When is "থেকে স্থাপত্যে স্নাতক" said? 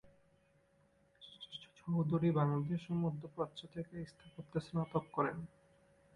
3.75-5.03